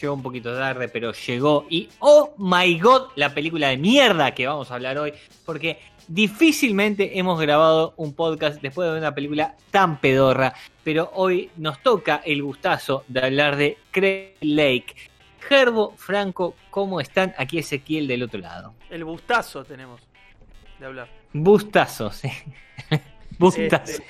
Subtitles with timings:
[0.00, 1.66] Llegó un poquito tarde, pero llegó.
[1.70, 5.14] Y oh my god, la película de mierda que vamos a hablar hoy.
[5.44, 10.52] Porque difícilmente hemos grabado un podcast después de ver una película tan pedorra.
[10.84, 14.94] Pero hoy nos toca el gustazo de hablar de Craig Lake.
[15.40, 17.34] Gerbo, Franco, ¿cómo están?
[17.38, 18.74] Aquí Ezequiel del otro lado.
[18.90, 20.02] El bustazo tenemos
[20.78, 21.08] de hablar.
[21.32, 22.30] Bustazo, sí.
[23.38, 23.92] Bustazo.
[23.92, 24.04] Este,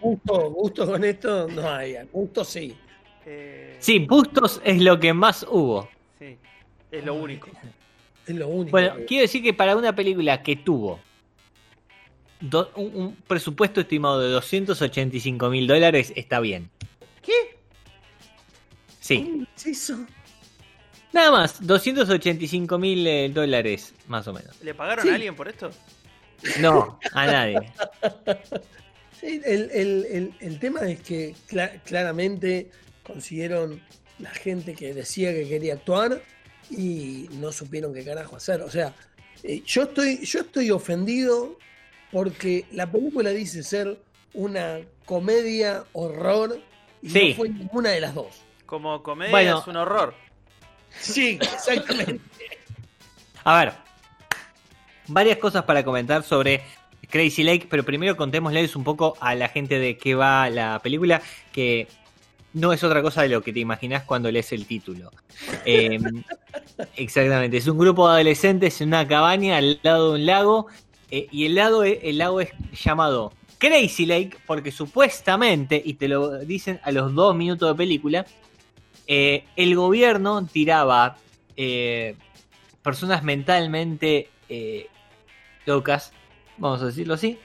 [0.00, 1.96] gusto, gusto con esto no hay.
[2.12, 2.76] Gusto sí.
[3.26, 5.88] Eh, Sí, bustos es lo que más hubo.
[6.18, 6.36] sí,
[6.90, 7.48] es lo único.
[8.26, 8.70] Es lo único.
[8.70, 11.00] Bueno, que- quiero decir que para una película que tuvo
[12.40, 16.70] do- un, un presupuesto estimado de 285 mil dólares, está bien.
[17.22, 17.32] ¿Qué?
[19.00, 20.06] Sí, ¿Cómo es eso?
[21.12, 24.60] nada más, 285 mil eh, dólares, más o menos.
[24.62, 25.10] ¿Le pagaron Sí.
[25.10, 25.70] a alguien por esto?
[26.60, 27.58] No, a nadie.
[29.20, 32.68] Sí, el, el- el- el tema es que cla- claramente
[33.06, 33.82] consiguieron
[34.18, 36.22] la gente que decía que quería actuar
[36.70, 38.60] y no supieron qué carajo hacer.
[38.62, 38.94] O sea,
[39.42, 41.58] eh, yo, estoy, yo estoy ofendido
[42.10, 43.98] porque la película dice ser
[44.34, 46.60] una comedia horror
[47.02, 47.28] y Sí.
[47.30, 48.42] no fue ninguna de las dos.
[48.66, 49.58] Como comedia Bueno.
[49.60, 50.14] es un horror.
[51.00, 52.20] Sí, exactamente.
[53.44, 53.72] A ver,
[55.08, 56.62] varias cosas para comentar sobre
[57.10, 61.20] Crazy Lake, pero primero contémosles un poco a la gente de qué va la película,
[61.50, 61.88] que
[62.54, 65.10] no es otra cosa de lo que te imaginas cuando lees el título.
[65.64, 65.98] Eh,
[66.96, 70.66] exactamente, es un grupo de adolescentes en una cabaña al lado de un lago,
[71.10, 72.50] eh, y el, lago, e- el lago es
[72.84, 78.26] llamado Crazy Lake porque supuestamente, y te lo dicen a los dos minutos de película,
[79.06, 81.16] eh, el gobierno tiraba
[81.56, 82.16] eh,
[82.82, 84.28] personas mentalmente
[85.66, 86.12] locas,
[86.58, 87.38] vamos a decirlo así,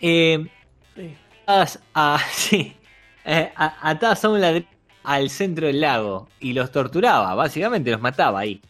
[0.00, 1.16] Sí.
[1.42, 2.74] atadas a, sí,
[3.24, 4.66] eh, a- atadas a un ladrillo
[5.04, 8.60] al centro del lago y los torturaba, básicamente los mataba ahí.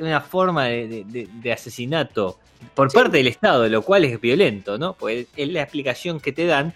[0.00, 2.38] Una forma de, de- de- de asesinato
[2.74, 4.94] por parte del Estado, lo cual es violento, ¿no?
[4.94, 6.74] Pues es la explicación que te dan.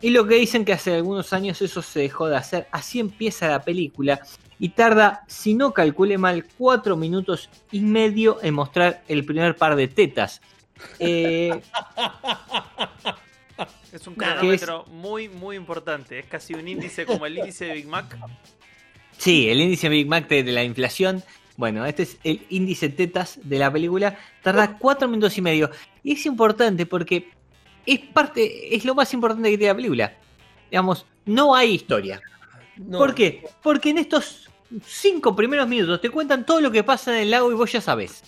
[0.00, 2.68] Y lo que dicen que hace algunos años eso se dejó de hacer.
[2.70, 4.20] Así empieza la película
[4.58, 9.74] y tarda, si no calcule mal, cuatro minutos y medio en mostrar el primer par
[9.74, 10.40] de tetas.
[11.00, 11.60] Eh,
[13.92, 16.18] Es un cronómetro muy, muy importante.
[16.18, 18.16] Es casi un índice como el índice de Big Mac.
[19.16, 21.22] sí, el índice Big Mac de, de la inflación.
[21.56, 24.18] Bueno, este es el índice tetas de la película.
[24.42, 25.70] Tarda cuatro minutos y medio.
[26.02, 27.30] Y es importante porque
[27.86, 30.14] es parte, es lo más importante que tiene la película.
[30.70, 32.20] Digamos, no hay historia.
[32.76, 32.98] No.
[32.98, 33.48] ¿Por qué?
[33.62, 34.50] Porque en estos
[34.84, 37.80] cinco primeros minutos te cuentan todo lo que pasa en el lago y vos ya
[37.80, 38.22] sabés.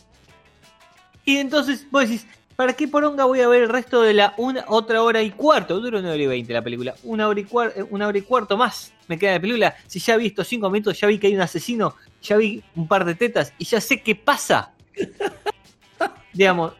[1.25, 2.27] Y entonces vos decís,
[2.59, 5.79] ¿para qué poronga voy a ver el resto de la una, otra hora y cuarto?
[5.79, 6.93] Dura una hora y veinte la película.
[7.05, 9.77] Una hora y, cuar- eh, una hora y cuarto más me queda de película.
[9.87, 12.89] Si ya he visto cinco minutos, ya vi que hay un asesino, ya vi un
[12.89, 14.73] par de tetas y ya sé qué pasa.
[16.33, 16.73] Digamos,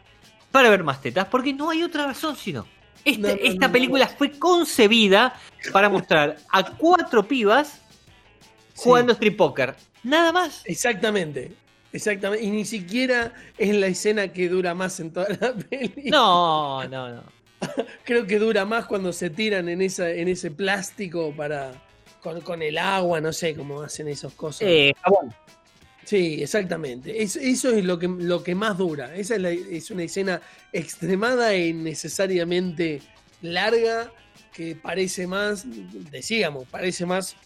[0.51, 2.67] para ver más tetas, porque no hay otra razón sino.
[3.05, 5.33] Este- No, no, esta no, película fue concebida
[5.71, 7.79] para mostrar a cuatro pibas
[8.73, 8.83] Sí.
[8.83, 9.75] jugando strip poker.
[10.03, 10.61] Nada más.
[10.65, 11.53] Exactamente.
[11.91, 12.45] Exactamente.
[12.45, 16.09] Y ni siquiera es la escena que dura más en toda la peli.
[16.11, 17.23] No, no, no.
[18.05, 21.71] Creo que dura más cuando se tiran en esa, en ese plástico para.
[22.21, 24.63] Con, con el agua, no sé cómo hacen esas cosas.
[24.69, 25.33] Eh, jabón.
[26.03, 27.21] Sí, exactamente.
[27.23, 29.15] Es- eso es lo que, lo que más dura.
[29.15, 30.41] Esa es, la- es una escena
[30.73, 33.01] extremada e innecesariamente
[33.41, 34.11] larga
[34.53, 35.63] que parece más,
[36.11, 37.37] decíamos, parece más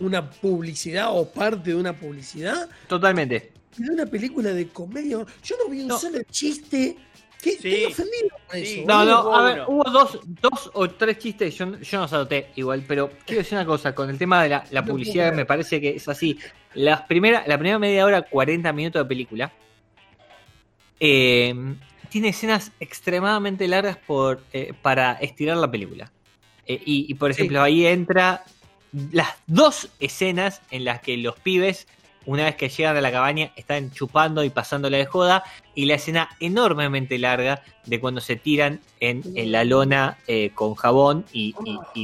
[0.00, 3.52] una publicidad o parte de una publicidad Totalmente.
[3.76, 5.18] de una película de comedia.
[5.42, 5.98] Yo no vi un No.
[5.98, 6.96] solo chiste.
[7.42, 7.52] ¿Qué?
[7.52, 7.68] Sí.
[7.74, 8.80] Estoy ofendido Sí.
[8.80, 8.82] eso.
[8.86, 9.68] No, no, a ver, uno.
[9.68, 13.56] hubo dos, dos o tres chistes, yo, yo no los anoté igual, pero quiero decir
[13.58, 16.38] una cosa, con el tema de la, la No publicidad me parece que es así.
[16.74, 19.52] Las primera, la primera media hora, 40 minutos de película,
[21.00, 21.54] eh,
[22.08, 26.10] tiene escenas extremadamente largas por, eh, para estirar la película.
[26.66, 28.44] Eh, y, y, por ejemplo, ahí entra
[29.12, 31.86] las dos escenas en las que los pibes,
[32.24, 35.44] una vez que llegan a la cabaña, están chupando y pasándole de joda,
[35.74, 39.22] y la escena enormemente larga de cuando se tiran en,
[39.52, 41.54] la lona eh, con jabón y,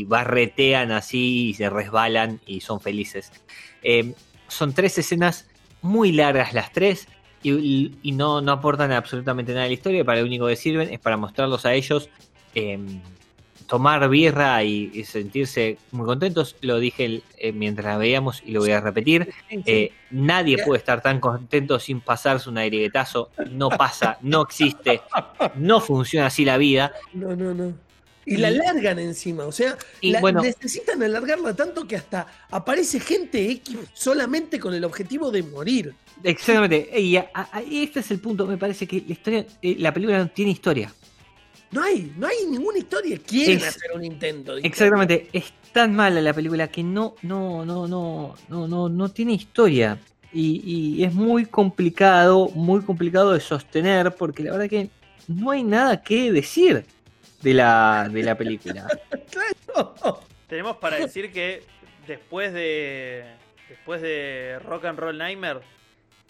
[0.05, 3.33] barretean así y se resbalan y son felices.
[3.83, 4.15] Eh,
[4.49, 5.49] son tres escenas
[5.81, 7.09] muy largas las tres
[7.43, 11.01] y, no, no, aportan absolutamente nada a la historia, para lo único que sirven es
[11.01, 12.11] para mostrarlos a ellos.
[12.55, 12.79] Eh,
[13.73, 16.57] tomar birra y, y, sentirse muy contentos.
[16.61, 19.33] Lo dije eh, mientras la veíamos y lo voy a repetir.
[19.49, 23.31] Eh, nadie puede estar tan contento sin pasarse un aireguetazo.
[23.51, 25.01] No pasa, no existe,
[25.55, 26.93] no funciona así la vida.
[27.15, 27.73] No, no, no.
[28.27, 33.01] Y, la largan encima, o sea, y la, bueno, necesitan alargarla tanto que hasta aparece
[33.01, 35.95] gente X solamente con el objetivo de morir.
[36.23, 39.95] Exactamente, y, a, a, este es el punto, me parece que la historia, eh, la
[39.95, 40.93] película no tiene historia.
[41.73, 43.19] No hay, no hay ninguna historia.
[43.27, 44.57] Quieren es, hacer un intento.
[44.59, 45.29] exactamente.
[45.33, 49.99] Es tan mala la película que no, no, no, no, no, no, no tiene historia.
[50.35, 54.91] Y, y, es muy complicado, muy complicado de sostener, porque la verdad que
[55.29, 56.85] no hay nada que decir
[57.43, 58.87] de la, de la película.
[59.31, 60.21] claro.
[60.49, 61.63] Tenemos para decir que
[62.07, 63.25] después de.
[63.69, 65.61] Después de Rock and Roll Nightmare,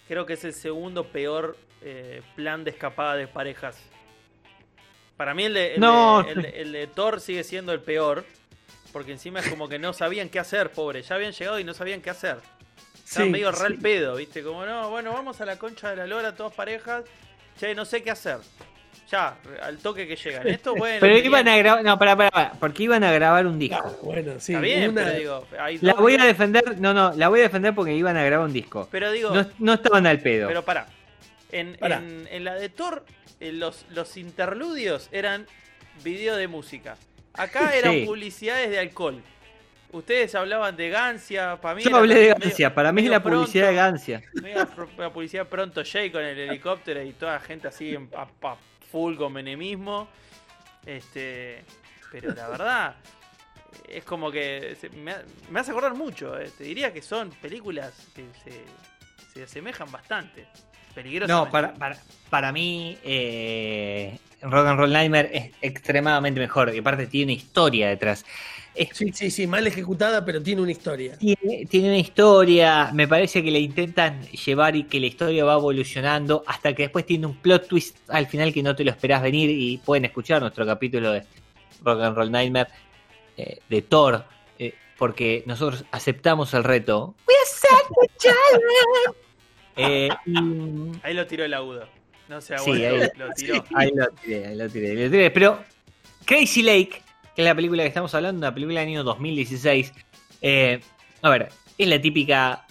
[0.07, 3.77] creo que es el segundo peor eh, plan de escapada de parejas
[5.17, 6.23] para mí el de, el, no.
[6.23, 8.25] de, el, el de, Thor sigue siendo el peor.
[8.93, 11.01] Porque encima es como que no sabían qué hacer, pobre.
[11.01, 12.37] Ya habían llegado y no sabían qué hacer.
[13.03, 13.59] Estaban sí, medio sí.
[13.59, 14.43] real pedo, ¿viste?
[14.43, 17.03] Como, no, bueno, vamos a la concha de la lora, todas parejas.
[17.59, 18.37] Che, no sé qué hacer.
[19.09, 20.47] Ya, al toque que llegan.
[20.47, 20.97] Esto, bueno.
[20.99, 21.83] Pero iban a grabar.
[21.83, 23.83] No, para, para, porque iban a grabar un disco.
[23.83, 24.53] Ah, bueno, sí.
[24.53, 25.03] Está bien, una...
[25.03, 25.47] pero digo.
[25.81, 26.79] la voy a defender.
[26.79, 28.87] No, no, la voy a defender porque iban a grabar un disco.
[28.91, 29.31] Pero digo.
[29.31, 30.47] No, no estaban al pedo.
[30.47, 30.85] Pero para.
[31.51, 33.03] En, en, en la de Thor
[33.51, 35.45] los, los interludios eran
[36.03, 36.97] video de música.
[37.33, 38.05] Acá eran sí.
[38.05, 39.21] publicidades de alcohol.
[39.91, 41.83] Ustedes hablaban de Gancia, para mí.
[41.83, 44.21] Yo hablé de Gancia, medio, para mí es la pronto, publicidad de Gancia.
[44.97, 48.57] La publicidad pronto Jay con el helicóptero y toda la gente así a, a
[48.91, 50.07] full con menemismo.
[50.85, 51.63] Este,
[52.11, 52.95] pero la verdad,
[53.87, 55.13] es como que me,
[55.49, 56.39] me hace acordar mucho.
[56.39, 56.49] Eh.
[56.57, 58.63] Te diría que son películas que se,
[59.33, 60.45] se asemejan bastante.
[61.27, 61.97] No, para, para,
[62.29, 66.73] para mí, eh, Rock and Roll Nightmare es extremadamente mejor.
[66.73, 68.23] Y aparte tiene una historia detrás.
[68.75, 71.17] Es, sí, sí, sí, mal ejecutada, pero tiene una historia.
[71.17, 75.53] Tiene, tiene, una historia, me parece que le intentan llevar y que la historia va
[75.53, 79.21] evolucionando hasta que después tiene un plot twist al final que no te lo esperás
[79.21, 81.23] venir y pueden escuchar nuestro capítulo de
[81.83, 82.69] Rock and Roll Nightmare
[83.37, 84.25] eh, de Thor,
[84.97, 87.15] porque nosotros aceptamos el reto.
[87.27, 89.17] We accept the challenge.
[89.75, 90.99] Eh, y...
[91.03, 91.87] Ahí lo tiró el agudo.
[92.29, 93.65] No sé, sí, ahí, lo, lo tiró.
[93.75, 95.31] Ahí lo tiré, ahí lo tiré, lo tiré.
[95.31, 95.63] Pero
[96.25, 97.01] Crazy Lake,
[97.35, 99.93] que es la película que estamos hablando, una película del año 2016.
[100.41, 100.79] Eh,
[101.21, 102.65] a ver, es la típica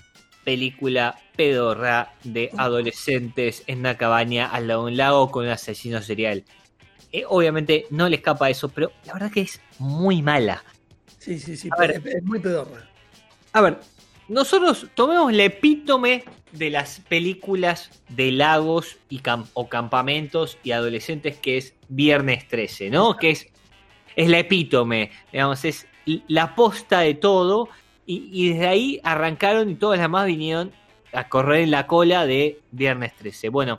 [0.44, 6.02] película pedorra de adolescentes en una cabaña al lado de un lago con un asesino
[6.02, 6.44] serial.
[7.12, 10.64] Eh, obviamente no le escapa eso, pero la verdad que es muy mala.
[11.22, 12.84] Sí, sí, sí, a ver, es muy pedorra.
[13.52, 13.78] A ver,
[14.26, 21.36] nosotros tomemos el epítome de las películas de lagos y camp o campamentos y adolescentes
[21.36, 23.16] que es Viernes 13, ¿no?
[23.16, 23.46] Que es,
[24.16, 25.86] es la epítome, digamos, es
[26.26, 27.68] la posta de todo
[28.04, 30.72] y, y, desde ahí arrancaron y todas las más vinieron
[31.12, 33.48] a correr en la cola de Viernes 13.
[33.48, 33.78] Bueno,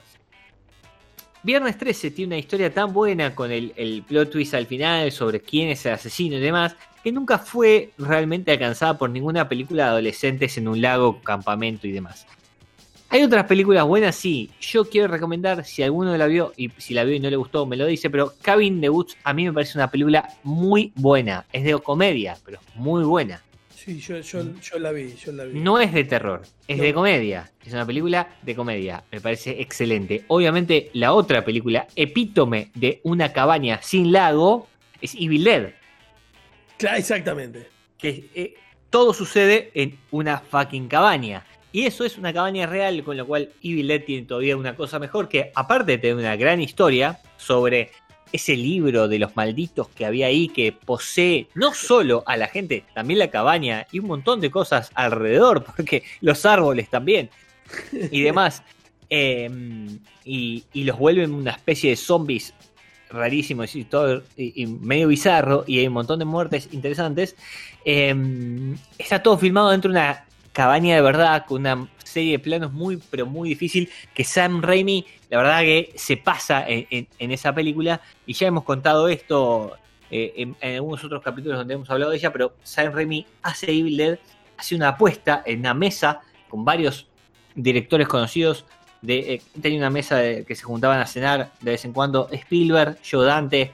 [1.43, 5.41] Viernes 13 tiene una historia tan buena con el, el plot twist al final sobre
[5.41, 9.89] quién es el asesino y demás, que nunca fue realmente alcanzada por ninguna película de
[9.89, 12.25] adolescentes en un lago, campamento y demás.
[13.09, 14.49] Hay otras películas buenas, sí.
[14.59, 17.65] Yo quiero recomendar, si alguno la vio, y si la vio y no le gustó,
[17.67, 21.45] me lo dice, pero Cabin the Woods a mí me parece una película muy buena.
[21.53, 23.43] Es de comedia, pero muy buena.
[23.75, 25.59] Sí, yo, yo, yo la vi, yo la vi.
[25.59, 26.83] No es de terror, es no.
[26.83, 27.51] de comedia.
[27.63, 29.03] Es una película de comedia.
[29.11, 30.23] Me parece excelente.
[30.29, 34.67] Obviamente, la otra película, epítome de una cabaña sin lago,
[35.01, 35.82] es Evil Dead.
[36.83, 37.69] Claro, exactamente.
[37.97, 38.55] Que eh,
[38.89, 41.45] todo sucede en una fucking cabaña.
[41.71, 44.99] Y eso es una cabaña real, con lo cual Evil Dead tiene todavía una cosa
[44.99, 47.91] mejor, que aparte de tener una gran historia sobre
[48.33, 52.83] ese libro de los malditos que había ahí, que posee no solo a la gente,
[52.93, 57.29] también la cabaña y un montón de cosas alrededor, porque los árboles también
[58.11, 58.61] y demás.
[59.15, 59.47] Eh,
[60.25, 62.55] y, y, los vuelven una especie de zombies
[63.13, 67.35] rarísimos y todo y, medio bizarro y hay un montón de muertes interesantes.
[67.85, 72.71] Eh, está todo filmado dentro de una cabaña de verdad con una serie de planos
[72.71, 78.01] muy pero muy difícil que Sam Raimi la verdad que se pasa en, esa película
[78.27, 79.73] y ya hemos contado esto
[80.11, 83.71] eh, en, en algunos otros capítulos donde hemos hablado de ella, pero Sam Raimi hace
[83.71, 84.19] Evil
[84.57, 87.07] hace una apuesta en una mesa con varios
[87.55, 88.65] directores conocidos.
[89.03, 92.29] De, eh, tenía una mesa de- que se juntaban a cenar de vez en cuando
[92.31, 93.71] Spielberg, Joe Dante,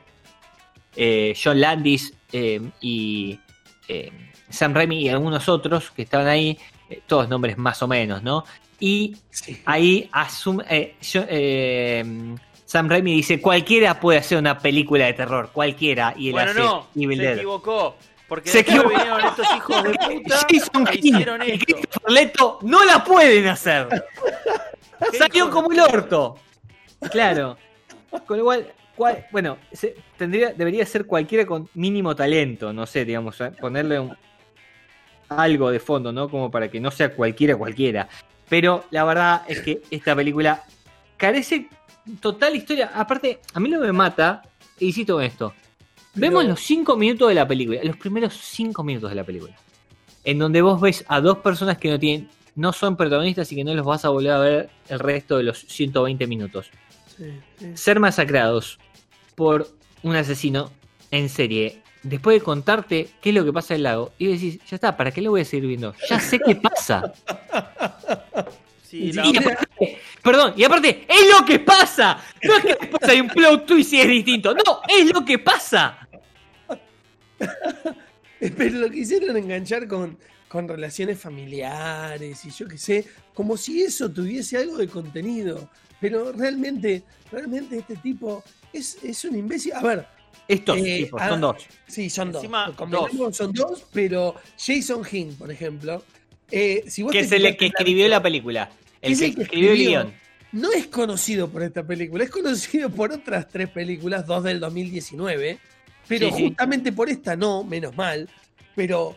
[0.96, 3.40] eh, John Landis eh, y
[3.88, 4.12] eh,
[4.50, 6.58] Sam Raimi y algunos otros que estaban ahí,
[6.90, 8.44] eh, todos nombres más o menos, ¿no?
[8.80, 9.62] Y Sí.
[9.66, 12.04] ahí asume, eh, yo- eh,
[12.66, 16.60] Sam Raimi dice, cualquiera puede hacer una película de terror, cualquiera, y él Bueno, hace
[16.60, 17.36] no, Evil se Dead.
[17.38, 17.96] equivocó.
[18.28, 18.90] Porque Se equivocó.
[18.90, 19.90] vinieron estos hijos de
[20.24, 21.66] puta Jason e King hicieron y esto.
[21.66, 23.88] Christopher Leto no la pueden hacer.
[25.12, 26.36] ¿Qué Salió como el orto.
[27.12, 27.58] Claro.
[28.26, 33.06] Con lo cual, cual- bueno, se- tendría, debería ser cualquiera con mínimo talento, no sé,
[33.06, 34.18] digamos, eh, ponerle un-
[35.30, 36.30] algo de fondo, ¿no?
[36.30, 38.10] Como para que no sea cualquiera cualquiera.
[38.50, 40.64] Pero la verdad es que esta película
[41.18, 41.70] carece
[42.20, 42.92] total historia.
[42.96, 44.42] Aparte, a mí no me mata,
[44.80, 45.54] y insisto con esto.
[46.16, 49.56] Vemos Pero- los cinco minutos de la película, los primeros cinco minutos de la película.
[50.24, 52.28] En donde vos ves a dos personas que no tienen,
[52.60, 55.44] no son protagonistas y que no los vas a volver a ver el resto de
[55.44, 56.70] los 120 minutos.
[57.18, 57.72] Sí, sí.
[57.76, 58.78] Ser masacrados
[59.36, 59.68] por
[60.04, 60.72] un asesino
[61.12, 61.82] en serie.
[62.04, 64.96] Después de contarte qué es lo que pasa en el lago, y decís, ya está,
[64.96, 65.94] ¿para qué lo voy a seguir viendo?
[66.10, 67.12] Ya sé qué pasa.
[68.84, 69.68] Sí, Y la- Y aparte,
[70.24, 72.24] perdón, y aparte, es lo que pasa.
[72.42, 74.52] No es que después hay un plot twist y es distinto.
[74.56, 76.08] No, es lo que pasa.
[78.40, 80.18] Pero lo quisieron enganchar con,
[80.50, 85.70] con relaciones familiares y yo qué sé, como si eso tuviese algo de contenido.
[86.02, 89.74] Pero realmente, realmente este tipo es, es un imbécil.
[89.74, 90.08] A ver,
[90.48, 91.58] Estos Eh, tipos, ah, son dos.
[91.88, 92.76] sí, son Encima, dos.
[92.76, 96.04] Convengamos, Son dos, pero Jason Hinn, por ejemplo,
[96.52, 98.70] eh, si vos Que es el que escribió la película.
[99.02, 100.14] El Es que el que escribió el guion.
[100.54, 105.60] no es conocido por esta película, es conocido por otras tres películas, dos del 2019,
[106.08, 106.44] pero Sí, sí.
[106.48, 108.28] justamente por esta no, menos mal,
[108.76, 109.16] pero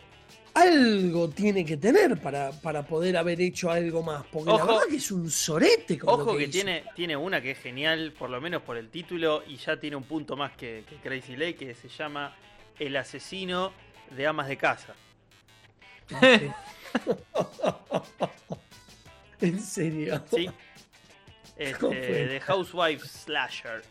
[0.53, 4.67] algo tiene que tener para, para poder haber hecho algo más, porque la Ojo.
[4.67, 6.51] verdad que es un sorete con lo Ojo que hizo.
[6.51, 9.95] tiene, tiene una que es genial, por lo menos por el título, y ya tiene
[9.95, 12.35] un punto más que, que Crazy Lake, que se llama
[12.79, 13.73] El asesino
[14.15, 14.93] de amas de casa.
[19.41, 20.23] En serio.
[20.33, 20.49] ¿Sí?
[21.55, 22.27] Este.
[22.29, 23.83] The Housewife Slasher.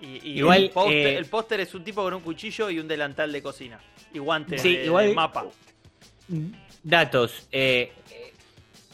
[0.00, 2.78] Y, y Igual, el póster eh, el póster es un tipo con un cuchillo y
[2.78, 3.80] un delantal de cocina.
[4.14, 5.46] Y guantes Sí, de, igual- de mapa.
[6.82, 7.46] Datos.
[7.52, 7.92] eh,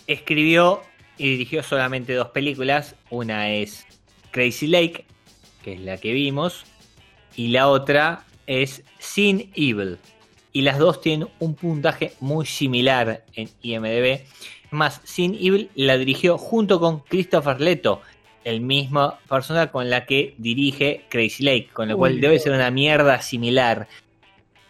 [0.06, 0.82] escribió
[1.18, 2.96] y dirigió solamente dos películas.
[3.10, 3.86] Una es
[4.32, 5.04] Crazy Lake,
[5.62, 6.64] que es la que vimos.
[7.36, 9.98] Y la otra es Sin Evil.
[10.52, 14.22] Y las dos tienen un puntaje muy similar en IMDb.
[14.72, 18.00] Más, Sin Evil la dirigió junto con Christopher Leto,
[18.42, 22.52] el mismo persona con la que dirige Crazy Lake, con lo Uy, cual debe ser
[22.52, 23.86] una mierda similar.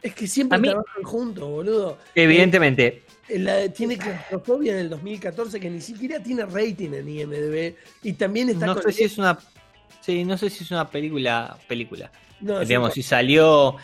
[0.03, 1.99] Es que siempre mí- trabajan juntos, boludo.
[2.15, 7.75] Evidentemente, Eh, la- tiene claustrofobia en el 2014 que ni siquiera tiene rating en IMDb
[8.03, 9.39] y también está no con- sé si es una
[10.01, 12.11] sí, no sé si es una película película.
[12.41, 13.77] No, digamos si salió.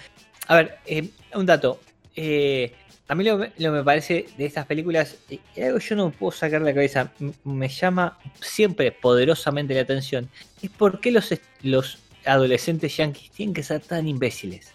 [0.48, 1.78] A ver eh, un dato.
[2.16, 2.72] Eh,
[3.08, 6.32] a mí lo, lo me parece de estas películas eh, algo que yo no puedo
[6.32, 7.12] sacar de la cabeza
[7.44, 10.28] me llama siempre poderosamente la atención
[10.60, 11.32] es por qué los
[11.62, 14.72] los adolescentes yankees tienen que ser tan imbéciles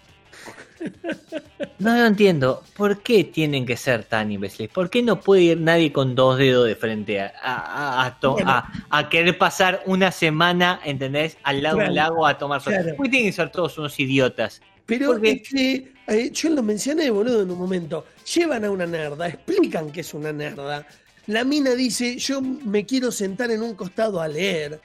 [1.79, 2.63] no lo entiendo.
[2.75, 4.71] ¿Por qué tienen que ser tan imbéciles?
[4.71, 9.09] ¿Por qué no puede ir nadie con dos dedos de frente a, a- a- Bueno.
[9.09, 11.37] querer pasar una semana, ¿entendés?
[11.43, 12.09] Al lado de un Claro.
[12.13, 12.73] lago a tomar sol.
[12.73, 12.95] Claro.
[12.95, 14.61] ¿Por qué tienen que ser todos unos idiotas?
[14.85, 18.05] Pero Porque- es que eh, yo lo mencioné, boludo, en un momento.
[18.35, 20.85] Llevan a una nerda, explican que es una nerda.
[21.27, 24.81] La mina dice, yo me quiero sentar en un costado a leer.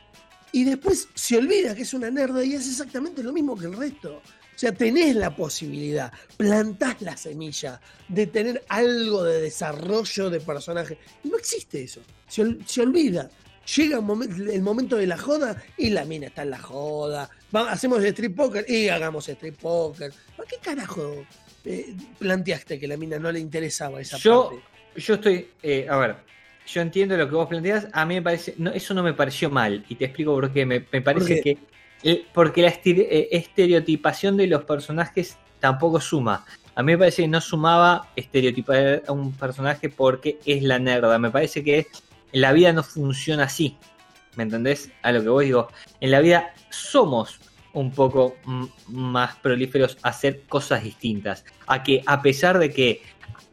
[0.52, 3.76] Y después se olvida que es una nerda y es exactamente lo mismo que el
[3.76, 4.22] resto.
[4.56, 10.96] O sea, tenés la posibilidad, plantás la semilla de tener algo de desarrollo de personaje.
[11.22, 12.00] Y no existe eso.
[12.26, 13.28] Se, ol- se olvida.
[13.76, 17.28] Llega un momen- el momento de la joda y la mina está en la joda.
[17.54, 20.10] Va- hacemos strip poker y hagamos strip poker.
[20.36, 21.26] ¿Por qué carajo
[21.66, 24.64] eh, planteaste que la mina no le interesaba esa Yo, parte?
[24.96, 26.16] yo estoy, eh, a ver,
[26.66, 29.50] yo entiendo lo que vos planteas, a mí me parece, no, eso no me pareció
[29.50, 31.58] mal, y te explico por qué, me, me parece ¿Por que,
[32.32, 36.44] porque la eh, estereotipación de los personajes tampoco suma.
[36.74, 41.18] A mí me parece que no sumaba estereotipar a un personaje porque es la nerda,
[41.18, 41.86] me parece que
[42.32, 43.76] la vida no funciona así,
[44.36, 44.90] ¿me entendés?
[45.02, 45.68] A lo que vos digo,
[46.00, 47.40] en la vida somos
[47.72, 48.36] un poco
[48.88, 53.02] más prolíferos a hacer cosas distintas, a que a pesar de que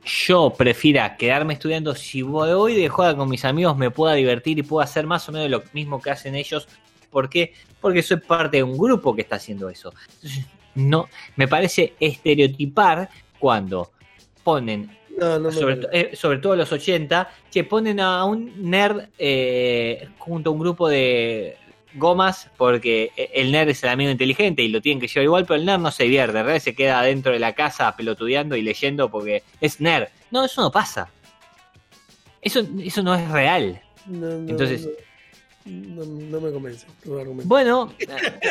[0.05, 4.63] yo prefiera quedarme estudiando, si voy de joda con mis amigos me pueda divertir y
[4.63, 6.67] pueda hacer más o menos lo mismo que hacen ellos.
[7.13, 7.53] ¿Por qué?
[7.79, 9.93] Porque soy parte de un grupo que está haciendo eso.
[10.75, 13.91] No, me parece estereotipar cuando
[14.43, 19.10] ponen No, no, sobre, to- eh, sobre todo los 80, que ponen a un nerd
[19.20, 21.55] eh, junto a un grupo de
[21.93, 25.46] gomas, porque e- el nerd es el amigo inteligente y lo tienen que llevar igual,
[25.46, 28.55] pero el nerd no se divierte, en realidad se queda dentro de la casa pelotudeando
[28.55, 30.08] y leyendo porque es nerd.
[30.32, 31.08] No, eso no pasa.
[32.41, 33.79] Eso, eso no es real.
[34.08, 34.91] No, no, Entonces- No,
[35.65, 37.48] no- no me convence tu argumento.
[37.48, 37.93] Bueno,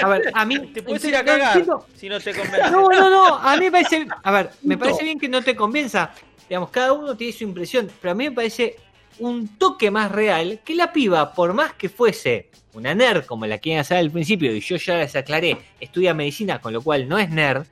[0.02, 0.58] a ver, a mí...
[0.72, 1.64] Te puedes ir a no cagar
[1.94, 2.70] si no te convence.
[2.70, 5.54] No, no, no, a mí me parece, a ver, me parece bien que no te
[5.56, 6.12] convenza.
[6.48, 8.76] Digamos, cada uno tiene su impresión, pero a mí me parece
[9.18, 13.58] un toque más real que la piba, por más que fuese una nerd, como la
[13.58, 17.18] quieren hacer al principio, y yo ya les aclaré, estudia medicina, con lo cual no
[17.18, 17.66] es nerd,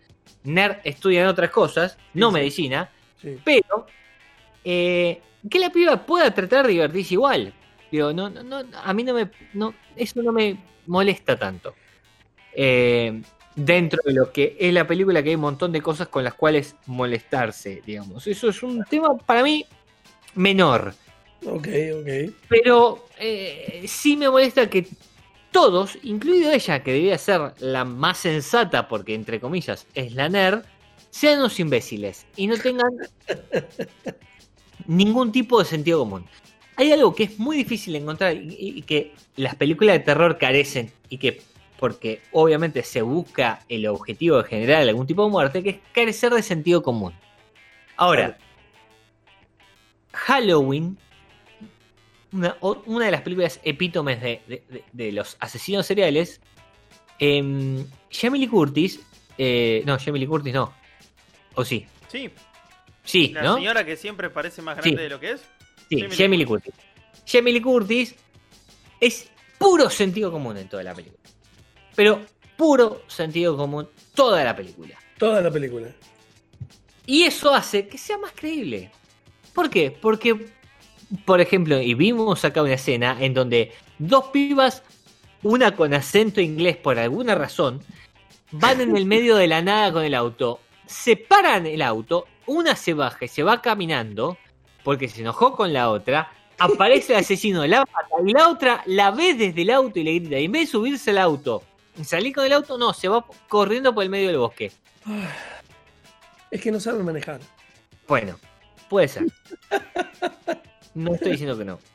[0.44, 2.34] nerd estudia en otras cosas, no sí.
[2.34, 3.36] medicina, Sí.
[3.44, 3.86] pero
[4.64, 5.20] eh,
[5.50, 7.52] que la piba pueda tratar de divertirse igual.
[7.90, 10.56] Digo, no, no, no, a mí no me, no, eso no me
[10.86, 11.74] molesta tanto.
[12.52, 13.20] Eh,
[13.54, 16.34] dentro de lo que es la película, que hay un montón de cosas con las
[16.34, 18.26] cuales molestarse, digamos.
[18.26, 19.64] Eso es un tema para mí
[20.34, 20.94] menor.
[21.44, 21.68] Ok,
[22.00, 22.34] ok.
[22.48, 24.86] Pero eh, sí me molesta que
[25.50, 30.62] todos, incluido ella, que debía ser la más sensata, porque entre comillas es la nerd,
[31.10, 32.90] sean unos imbéciles y no tengan
[34.86, 36.24] ningún tipo de sentido común.
[36.80, 40.38] Hay algo que es muy difícil de encontrar y, y que las películas de terror
[40.38, 41.42] carecen y que,
[41.78, 46.32] porque obviamente se busca el objetivo de generar algún tipo de muerte, que es carecer
[46.32, 47.12] de sentido común.
[47.98, 48.38] Ahora,
[50.12, 50.96] Halloween
[52.32, 52.56] una,
[53.04, 56.40] de las películas epítomes de, de- de- de los asesinos seriales.
[57.18, 59.00] Eh, Jamie Lee Curtis.
[59.36, 60.72] eh, no, Jamie Lee Curtis no.
[61.56, 61.86] ¿O sí?
[62.08, 62.30] Sí,
[63.04, 63.56] Sí, la ¿no?
[63.56, 65.02] señora que siempre parece más grande Sí.
[65.02, 65.42] de lo que es.
[65.90, 66.72] Sí, Jamie Lee Curtis.
[67.26, 68.14] Jamie Lee Curtis
[69.00, 69.28] es
[69.58, 71.20] puro sentido común en toda la película.
[71.96, 72.24] Pero
[72.56, 74.96] puro sentido común toda la película.
[75.18, 75.88] Toda la película.
[77.06, 78.92] Y eso hace que sea más creíble.
[79.52, 79.90] ¿Por qué?
[79.90, 80.46] Porque,
[81.24, 84.84] por ejemplo, y vimos acá una escena en donde dos pibas,
[85.42, 87.82] una con acento inglés por alguna razón,
[88.52, 92.94] van en el medio de la nada con el auto, separan el auto, una se
[92.94, 94.38] baja y se va caminando,
[94.84, 99.10] porque se enojó con la otra, aparece el asesino, la mata, y la otra la
[99.10, 101.62] ve desde el auto y le grita, y en vez de subirse al auto
[101.98, 104.72] y salir con el auto, no, se va corriendo por el medio del bosque.
[106.50, 107.38] Es que no saben manejar.
[108.08, 108.36] Bueno,
[108.88, 109.24] puede ser.
[110.94, 111.78] No estoy diciendo que no.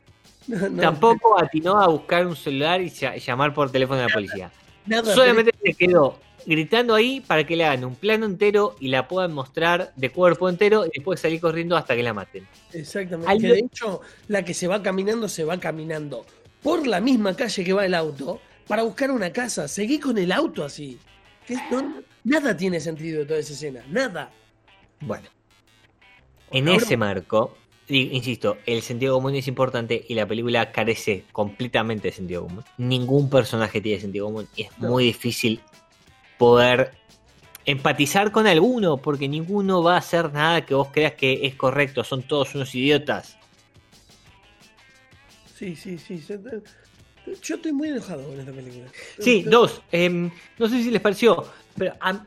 [0.47, 4.13] No, no, Tampoco atinó a buscar un celular y lla- llamar por teléfono a la
[4.13, 4.51] policía.
[4.85, 9.07] nada, Solamente se quedó gritando ahí para que le hagan un plano entero y la
[9.07, 12.47] puedan mostrar de cuerpo entero y después salir corriendo hasta que la maten.
[12.73, 13.29] Exactamente.
[13.31, 16.25] Algo- Que de hecho, la que se va caminando, se va caminando
[16.61, 19.67] por la misma calle que va el auto para buscar una casa.
[19.67, 20.97] Seguí con el auto así.
[21.47, 23.83] Que no- nada tiene sentido de toda esa escena.
[23.89, 24.31] Nada.
[25.01, 25.27] Bueno,
[26.51, 27.55] en Ahora- ese marco,
[27.87, 32.63] insisto, el sentido común es importante y la película carece completamente de sentido común.
[32.77, 34.89] Ningún personaje tiene sentido común y es No.
[34.89, 35.61] muy difícil
[36.37, 36.91] poder
[37.65, 42.03] empatizar con alguno porque ninguno va a hacer nada que vos creas que es correcto.
[42.03, 43.37] Son todos unos idiotas.
[45.57, 46.21] Sí, sí, sí.
[47.41, 48.85] Yo estoy muy enojado con esta película.
[49.19, 49.81] Sí, dos.
[49.91, 51.45] em, no sé si les pareció,
[51.77, 52.25] pero a- a-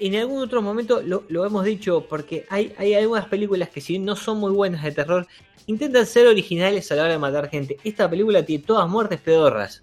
[0.00, 3.94] en algún otro momento lo, lo hemos dicho porque hay, hay algunas películas que si
[3.94, 5.26] bien no son muy buenas de terror,
[5.66, 7.78] intentan ser originales a la hora de matar gente.
[7.82, 9.82] Esta película tiene todas muertes pedorras.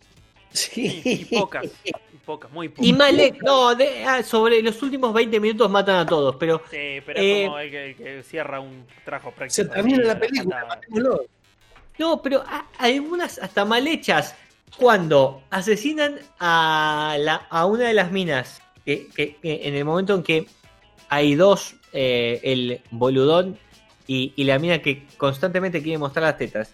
[0.55, 1.01] Sí.
[1.03, 1.91] Y pocas, y
[2.25, 2.85] pocas, muy pocas.
[2.87, 6.61] Y mal he- no, de- ah, sobre los últimos 20 minutos matan a todos, pero
[6.71, 9.53] Sí, pero Eh, es como el que, el que cierra un trabajo práctico.
[9.55, 10.79] Se termina la película.
[11.97, 12.43] No, pero
[12.77, 14.35] algunas hasta mal hechas.
[14.77, 20.13] Cuando asesinan a, la, a una de las minas, que, que- que en el momento
[20.15, 20.47] en que
[21.09, 23.57] hay dos, eh, el boludón
[24.07, 26.71] y, y la mina que constantemente quiere mostrar las tetas,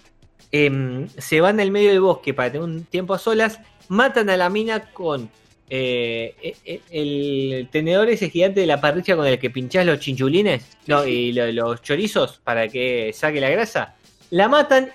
[0.52, 3.60] em, se van del medio del bosque para tener un tiempo a solas,
[3.90, 5.30] matan a la mina con
[5.74, 10.00] eh, e- e- el tenedor ese gigante de la parrilla con el que pinchás los
[10.02, 13.96] chinchulines no, y lo- los chorizos para que saque la grasa.
[14.32, 14.92] La matan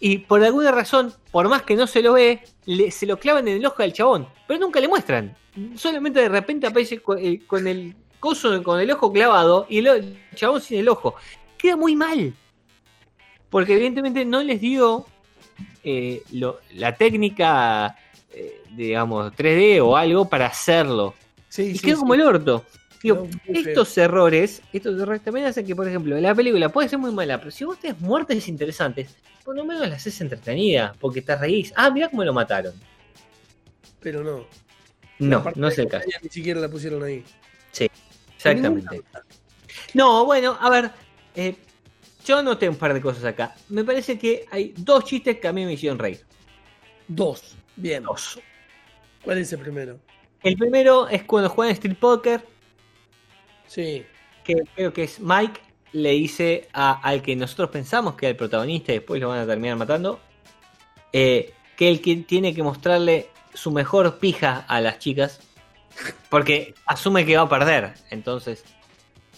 [0.00, 3.46] y por alguna razón, por más que no se lo ve, le- se lo clavan
[3.46, 4.26] en el ojo al chabón.
[4.48, 5.36] Pero nunca le muestran.
[5.76, 10.18] Solamente de repente aparece con el, con el coso, con el ojo clavado y el
[10.34, 11.14] chabón sin el ojo.
[11.56, 12.34] Queda muy mal.
[13.52, 15.06] Porque evidentemente no les dio
[15.84, 17.96] eh, lo- la técnica,
[18.32, 21.14] eh, digamos, 3D o algo para hacerlo.
[21.48, 22.00] Sí, Y sí, quedó sí.
[22.00, 22.64] como el orto.
[23.02, 23.54] Digo, feo.
[23.54, 27.38] estos errores, estos errores también hacen que, por ejemplo, la película puede ser muy mala,
[27.38, 31.72] pero si vos tenés muertes interesantes, por lo menos las haces entretenidas, porque te reís.
[31.76, 32.72] Ah, mirá cómo lo mataron.
[34.00, 34.46] Pero no.
[35.18, 36.08] No, no es el caso.
[36.22, 37.22] Ni siquiera la pusieron ahí.
[38.36, 39.02] Exactamente.
[39.94, 40.90] No, bueno, a ver.
[41.36, 41.54] eh,
[42.24, 43.54] yo anoté un par de cosas acá.
[43.68, 46.24] Me parece que hay dos chistes que a mí me hicieron reír.
[47.08, 47.56] Dos.
[47.76, 48.02] Bien.
[48.04, 48.40] Dos.
[49.24, 49.98] ¿Cuál es el primero?
[50.42, 52.44] El primero es cuando juegan Street Poker,
[53.66, 54.04] Sí.
[54.44, 55.60] que creo que es Mike,
[55.92, 59.40] le dice a- al que nosotros pensamos que era el protagonista y después lo van
[59.40, 60.20] a terminar matando,
[61.12, 65.40] eh, que él que tiene que mostrarle su mejor pija a las chicas,
[66.30, 67.94] porque asume que va a perder.
[68.10, 68.64] Entonces,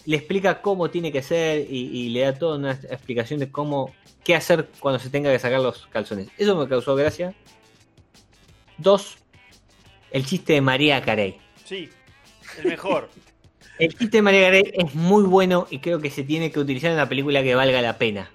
[0.05, 3.93] le explica cómo tiene que ser y, y le da toda una explicación de cómo,
[4.23, 6.29] qué hacer cuando se tenga que sacar los calzones.
[6.37, 7.33] Eso me causó gracia.
[8.77, 9.17] Dos,
[10.11, 11.37] el chiste de María Carey.
[11.63, 11.89] Sí,
[12.59, 13.09] el mejor.
[13.77, 16.91] El chiste de María Carey es muy bueno y creo que se tiene que utilizar
[16.91, 18.31] en una película que valga la pena.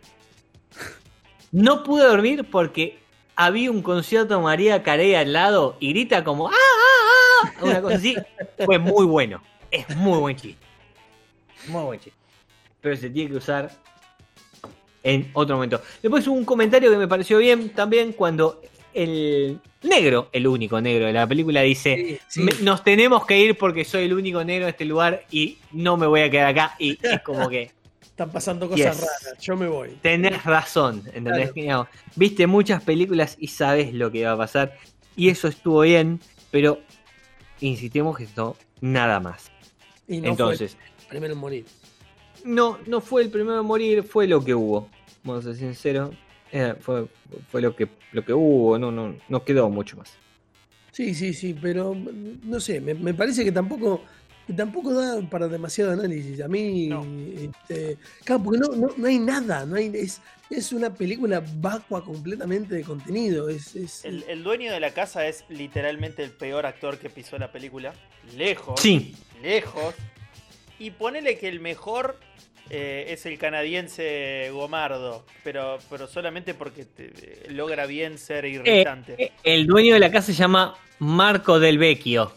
[1.51, 2.99] No pude dormir porque
[3.37, 7.65] había un concierto de María Carey al lado y grita como ¡Ah, ah, ah!
[7.65, 8.17] Una cosa así.
[8.67, 9.43] Fue muy bueno.
[9.71, 10.70] Es muy buen chiste.
[11.69, 12.19] Muy buen chiste.
[12.81, 13.71] Pero se tiene que usar
[15.03, 15.81] en otro momento.
[16.03, 18.61] Después hubo un comentario que me pareció bien también cuando
[18.93, 22.41] el negro, el único negro de la película, dice Sí, sí.
[22.43, 25.97] me- nos tenemos que ir porque soy el único negro en este lugar y no
[25.97, 26.75] me voy a quedar acá.
[26.79, 27.71] Y es como que
[28.03, 29.01] Están pasando cosas Yes.
[29.01, 29.39] raras.
[29.41, 29.91] Yo me voy.
[30.03, 31.53] tenés razón, ¿entendés?
[31.53, 31.89] Claro.
[32.17, 34.77] Viste muchas películas y sabes lo que va a pasar.
[35.17, 36.21] Y eso estuvo bien,
[36.51, 36.81] pero
[37.61, 39.51] insistimos que esto nada más.
[40.07, 41.65] Y no Entonces, fue primero en morir.
[42.45, 44.89] no, no fue el primero a morir, fue lo que hubo.
[45.25, 46.15] Vamos a ser sinceros.
[46.53, 47.07] Eh, fue,
[47.51, 50.13] fue lo que lo que hubo, no, no, no quedó mucho más.
[50.91, 51.95] Sí, sí, sí, pero
[52.43, 54.03] no sé, me, me parece que tampoco,
[54.49, 56.41] que tampoco da para demasiado análisis.
[56.41, 57.07] A mí, No.
[57.39, 60.21] este, claro, porque no, no, no hay nada, no hay, es,
[60.51, 63.49] es una película vacua completamente de contenido.
[63.49, 67.39] Es, es- El, el dueño de la casa es literalmente el peor actor que pisó
[67.39, 67.93] la película.
[68.37, 68.81] Lejos.
[68.81, 69.95] Sí, Lejos.
[70.81, 72.19] Y ponele que el mejor
[72.71, 75.25] eh, es el canadiense Gomardo.
[75.45, 77.13] Pero, pero solamente porque te-
[77.51, 79.15] logra bien ser irritante.
[79.19, 82.33] eh, el dueño de la casa se llama Marco Del Vecchio.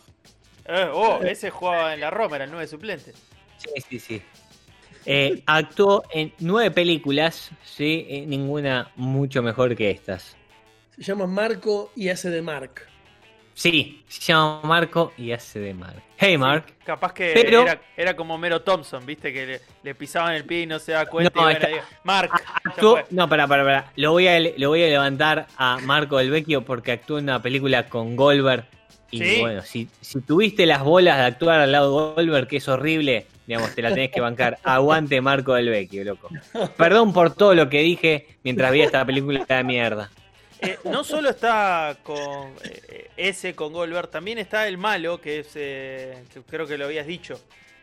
[0.66, 3.14] Eh, oh, ese jugaba en la Roma, era el 9 suplente.
[3.58, 4.22] Sí, sí, sí.
[5.06, 10.38] Eh, actuó en nueve películas, sí, eh, ninguna mucho mejor que estas.
[10.96, 12.88] se llama Marco y hace de Mark.
[13.54, 16.02] Sí, se llama Marco y hace de Mark.
[16.18, 16.66] Hey Mark.
[16.86, 20.62] Capaz que Pero- era, era como Mero Thompson, viste, que le, le pisaban el pie
[20.62, 21.32] y no se da cuenta.
[21.36, 22.32] No, y bueno, está- digo, Mark,
[23.12, 23.92] no, para, para, para.
[23.96, 27.42] Lo voy, a, lo voy a levantar a Marco Del Vecchio porque actuó en una
[27.42, 28.66] película con Goldberg.
[29.12, 29.42] Y Sí.
[29.42, 33.28] bueno, si, si tuviste las bolas de actuar al lado de Goldberg, que es horrible,
[33.46, 34.58] digamos, te la tenés que bancar.
[34.64, 36.30] Aguante Marco Del Vecchio, loco.
[36.78, 40.10] Perdón por todo lo que dije mientras vi esta película de mierda.
[40.64, 45.52] Eh, no solo está con eh, ese con Goldberg, también está el malo, que es,
[45.56, 47.40] eh, que creo que lo habías dicho,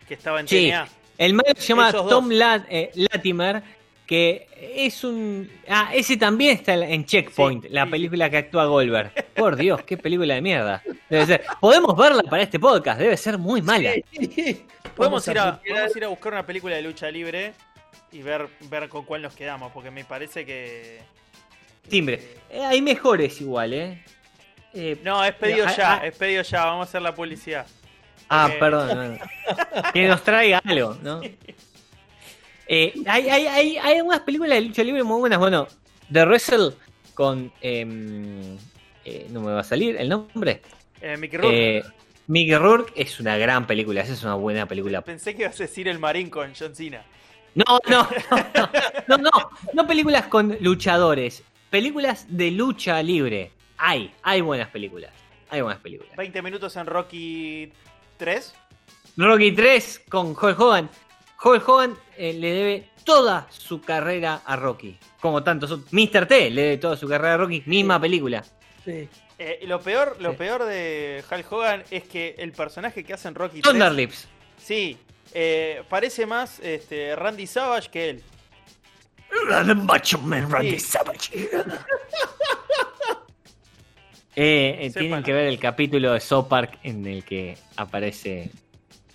[0.09, 0.69] que estaba en Sí.
[0.71, 0.88] TNA.
[1.19, 2.09] El malo se llama Esos.
[2.09, 3.62] Tom Lat- eh, Latimer,
[4.07, 5.49] que es un...
[5.69, 7.90] Ah, ese también está en Checkpoint, Sí, la sí.
[7.90, 9.12] película que actúa Goldberg.
[9.35, 10.83] Por Dios, qué película de mierda.
[11.09, 11.45] Debe ser.
[11.61, 13.93] Podemos verla para este podcast, debe ser muy mala.
[14.97, 17.53] Podemos ir, a, podemos ir a buscar una película de lucha libre
[18.12, 21.01] y ver, ver con cuál nos quedamos, porque me parece que...
[21.88, 22.37] Timbre.
[22.51, 24.05] Eh, hay mejores igual, ¿eh?
[24.73, 26.07] Eh, No, es pedido ya, ah.
[26.07, 27.66] es pedido ya, vamos a hacer la publicidad.
[28.29, 29.19] Ah, Eh, perdón.
[29.19, 29.83] no.
[29.93, 31.21] Que nos traiga algo, ¿no?
[32.69, 35.38] Hay, hay, hay, hay algunas películas de lucha libre muy buenas.
[35.40, 35.66] Bueno,
[36.12, 36.75] The Wrestle
[37.14, 37.53] con.
[37.61, 38.57] em,
[39.31, 40.62] no me va a salir el nombre.
[41.01, 41.85] Eh, Mickey Rourke.
[42.29, 44.03] Mickey Rourke es una gran película.
[44.03, 45.01] Esa es una buena película.
[45.03, 47.03] Pensé que ibas a decir El Marín con John Cena.
[47.57, 48.09] No, no,
[48.55, 48.71] no,
[49.09, 49.31] no, no,
[49.73, 51.43] no películas con luchadores.
[51.70, 53.52] Películas de lucha libre.
[53.78, 55.12] Hay, hay buenas películas.
[55.48, 56.14] Hay buenas películas.
[56.16, 57.72] 20 minutos en Rocky
[58.18, 58.54] 3.
[59.16, 60.90] Rocky 3 con Hulk Hogan.
[61.42, 64.98] Hulk Hogan eh, le debe toda su carrera a Rocky.
[65.20, 65.92] Como tantos otros.
[65.92, 66.26] Mr.
[66.26, 67.62] T le debe toda su carrera a Rocky.
[67.66, 68.44] Misma película.
[68.85, 69.09] Sí.
[69.38, 70.37] Eh, lo peor, lo Sí.
[70.37, 74.28] peor de Hulk Hogan es que el personaje que hace en Rocky 3, Thunderlips.
[74.59, 74.98] sí,
[75.33, 78.22] eh, parece más este, Randy Savage que él.
[79.66, 80.81] The Macho Man Randy Sí.
[80.81, 81.48] Savage.
[84.37, 88.50] Eh, eh, tienen que ver el capítulo de South Park en el que aparece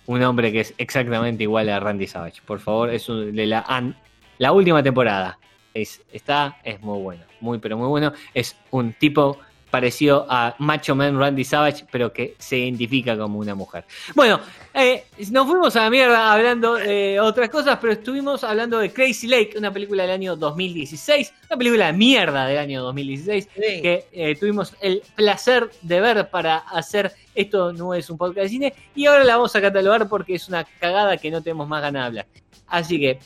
[0.04, 2.42] un hombre que es exactamente igual a Randy Savage.
[2.44, 3.96] Por favor, es un- de la, an-
[4.38, 5.38] la última temporada.
[5.72, 7.24] Es, está, es muy bueno.
[7.40, 8.12] Muy, pero muy bueno.
[8.34, 9.38] Es un tipo
[9.76, 13.84] parecido a Macho Man Randy Savage, pero que se identifica como una mujer.
[14.14, 14.40] Bueno,
[14.72, 19.26] eh, nos fuimos a la mierda hablando de otras cosas, pero estuvimos hablando de Crazy
[19.26, 23.82] Lake, una película del año 2016, una película de mierda del año 2016, Sí.
[23.82, 28.48] que eh, tuvimos el placer de ver para hacer esto no es un podcast de
[28.48, 31.82] cine, y ahora la vamos a catalogar porque es una cagada que no tenemos más
[31.82, 32.26] ganas de hablar.
[32.66, 33.18] Así que,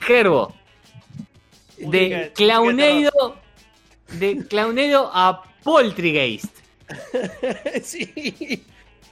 [0.00, 0.52] Gerbo,
[1.78, 3.36] de Clownado,
[4.18, 6.54] de Clownado a Poltergeist.
[7.82, 8.64] sí.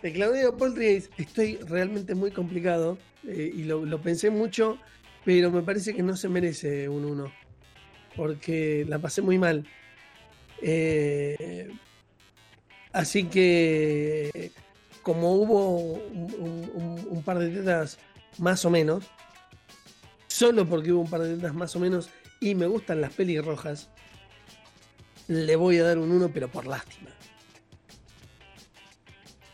[0.03, 4.79] De Claudio Poltergeist estoy realmente muy complicado eh, y lo, pensé mucho,
[5.25, 7.33] pero me parece que no se merece un 1.
[8.17, 9.67] Porque la pasé muy mal.
[10.63, 11.71] Eh,
[12.93, 14.53] así que,
[15.03, 17.99] como hubo un, un- par de tetas
[18.39, 19.05] más o menos,
[20.29, 22.09] solo porque hubo un par de tetas más o menos
[22.41, 23.91] y me gustan las pelirrojas,
[25.31, 27.11] le voy a dar un 1, pero por lástima.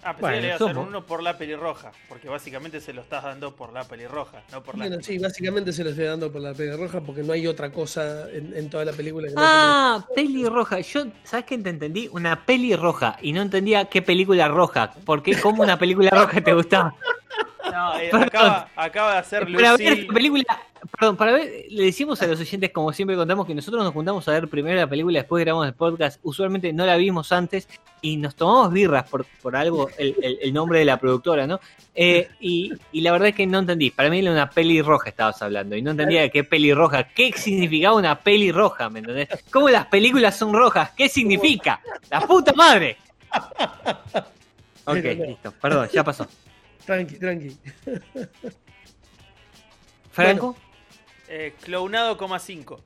[0.02, 0.88] Ah, pensé Bueno, que le iba a hacer somos.
[0.88, 4.78] uno por la pelirroja, porque básicamente se lo estás dando por la pelirroja, no por
[4.78, 4.86] la...
[4.86, 7.72] Bueno, sí, básicamente se lo estoy dando por la peli roja porque no hay otra
[7.72, 10.78] cosa en, en toda la película que no Ah, peli roja.
[10.78, 12.08] Yo, ¿sabes qué te entendí?
[12.12, 13.16] Una peli roja.
[13.20, 14.92] Y no entendía qué película roja.
[15.04, 16.94] Porque como una película roja te gustaba.
[17.72, 20.00] No, eh, acaba, acaba de hacer Para ver Lucille...
[20.02, 20.44] esta película,
[20.86, 24.26] perdón, para ver, le decimos a los oyentes, como siempre contamos, que nosotros nos juntamos
[24.28, 26.20] a ver primero la película, después grabamos el podcast.
[26.22, 27.68] Usualmente no la vimos antes
[28.02, 31.60] y nos tomamos birras por, por algo, el, el- el nombre de la productora, ¿no?
[31.94, 33.90] Eh, y, y la verdad es que no entendí.
[33.90, 37.04] Para mí era una peli roja estabas hablando y no entendía de qué peli roja.
[37.08, 38.90] ¿Qué significaba una peli roja?
[38.90, 39.28] ¿Me entendés?
[39.50, 40.90] ¿Cómo las películas son rojas?
[40.96, 41.80] ¿Qué significa?
[42.10, 42.96] ¡La puta madre!
[44.84, 44.96] Ok,
[45.26, 46.26] listo, perdón, ya pasó.
[46.84, 47.56] Tranqui, tranqui.
[50.12, 50.56] ¿Franco?
[51.28, 52.80] Eh, clownado, coma 5.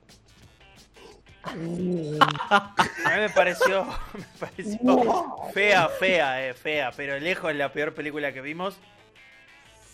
[1.57, 2.18] Uh,
[2.50, 2.74] A
[3.14, 8.40] mí me pareció, me pareció fea, fea, eh, fea, pero lejos la peor película que
[8.40, 8.76] vimos,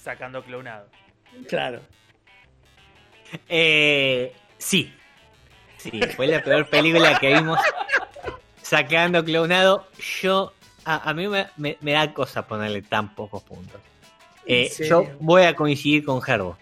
[0.03, 0.89] sacando clownado.
[1.49, 1.81] claro.
[3.49, 4.93] Eh, sí.
[5.79, 7.59] Sí, fue la peor película que vimos
[8.63, 9.87] sacando clonado.
[10.23, 10.53] Yo,
[10.85, 13.81] a, a mí me, me- me da cosa ponerle tan pocos puntos.
[14.47, 16.57] Eh, yo voy a coincidir con Gerbo.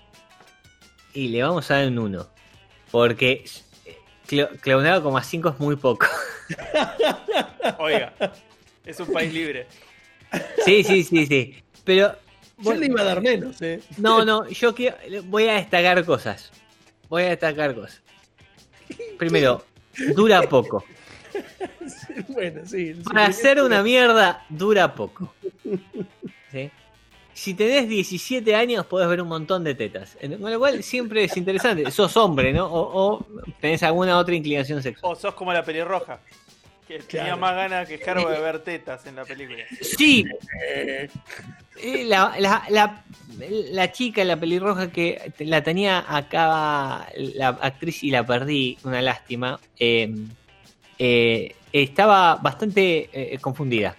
[1.15, 2.27] Y le vamos a dar un 1.
[2.91, 3.45] Porque
[3.87, 3.97] eh,
[4.29, 6.07] clo- clonado como a 5 es muy poco.
[7.79, 8.13] Oiga,
[8.85, 9.67] es un país libre.
[10.65, 11.55] Sí, sí, sí, sí.
[11.85, 12.15] Pero
[12.59, 13.81] Yo le iba a dar menos, ¿eh?
[13.99, 16.51] No, no, yo quiero, voy a destacar cosas.
[17.09, 18.03] Voy a destacar cosas.
[19.19, 19.65] Primero,
[20.15, 20.85] dura poco.
[22.29, 22.95] Bueno, sí.
[23.05, 25.35] Para hacer una mierda, dura poco.
[26.53, 26.71] ¿Sí?
[27.35, 30.17] Si tenés 17 años, podés ver un montón de tetas.
[30.21, 31.91] Con lo cual, siempre es interesante.
[31.91, 32.67] Sos hombre, ¿no?
[32.67, 33.27] O, o
[33.61, 35.13] tenés alguna otra inclinación sexual.
[35.13, 36.21] O sos como la pelirroja,
[36.87, 39.65] que tenía más ganas que Cargo de ver tetas en la película.
[39.81, 40.25] Sí.
[40.71, 41.09] Eh,
[42.07, 43.05] La, la, la,
[43.73, 49.59] la chica, la pelirroja que la tenía acá, la actriz y la perdí, una lástima,
[49.79, 50.15] eh,
[51.01, 53.97] eh, estaba bastante eh, confundida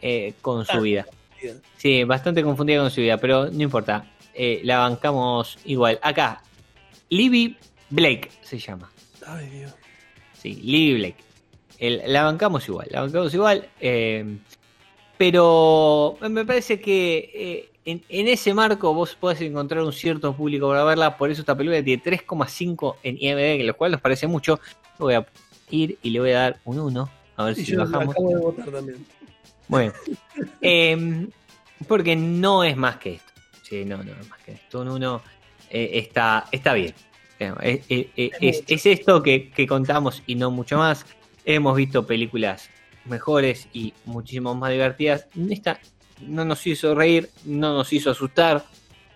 [0.00, 1.04] eh, con su Ah.
[1.76, 4.04] Sí, bastante confundida con su vida, pero no importa.
[4.34, 5.98] eh, la bancamos igual.
[6.02, 6.42] Acá,
[7.08, 7.56] Libby
[7.90, 8.90] Blake se llama.
[9.26, 9.74] Ay, Dios.
[10.40, 11.16] Sí, Libby Blake.
[11.78, 13.68] El- la bancamos igual, la bancamos igual.
[13.80, 14.24] eh,
[15.18, 20.68] pero me parece que eh, en, en ese marco vos podés encontrar un cierto público
[20.68, 21.16] para verla.
[21.18, 24.60] Por eso esta película tiene 3,5 en IMDb, lo cual nos parece mucho.
[24.98, 25.26] Voy a
[25.70, 27.10] ir y le voy a dar un 1.
[27.36, 28.14] A ver si yo bajamos.
[28.14, 29.04] acabo de votar también.
[29.70, 29.92] Bueno,
[30.60, 31.30] em,
[31.88, 33.32] porque no es más que esto.
[33.62, 34.80] Sí, no, no es más que esto.
[34.80, 35.22] Un 1
[35.70, 36.94] está, está bien.
[37.38, 41.06] Eh, Es, es- es- es- es esto que, que contamos y no mucho más.
[41.44, 42.68] Hemos visto películas
[43.06, 45.26] mejores y muchísimo más divertidas.
[45.48, 45.78] Esta
[46.20, 48.64] no nos hizo reír, no nos hizo asustar,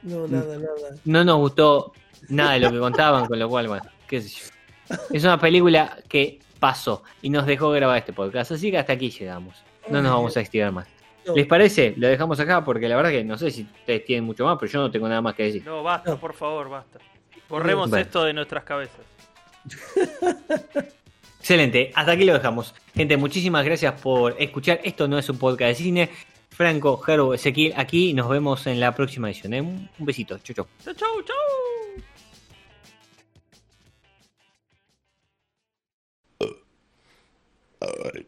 [0.02, 0.96] No, nada, nada.
[1.04, 1.92] no nos gustó
[2.28, 4.96] nada de lo que contaban, con lo cual, bueno, qué sé yo.
[5.10, 9.10] Es una película que pasó y nos dejó grabar este podcast, así que hasta aquí
[9.10, 9.56] llegamos
[9.88, 10.88] no nos vamos a estirar más.
[11.34, 11.94] ¿Les parece?
[11.96, 14.70] Lo dejamos acá porque la verdad que no sé si ustedes tienen mucho más, pero
[14.70, 15.64] yo no tengo nada más que decir.
[15.64, 16.98] No, basta, por favor, basta.
[17.48, 19.00] Borremos esto de nuestras cabezas.
[21.38, 22.74] Excelente, hasta aquí lo dejamos.
[22.94, 24.80] Gente, muchísimas gracias por escuchar.
[24.84, 26.10] Esto no es un podcast de cine.
[26.50, 29.54] Franco, Jaro, Ezequiel, aquí nos vemos en la próxima edición.
[29.54, 29.60] ¿eh?
[29.60, 30.66] Un besito, chau, chau.
[30.84, 31.34] Chau, chau, chau.
[36.40, 36.46] Uh,
[37.80, 38.26] all right.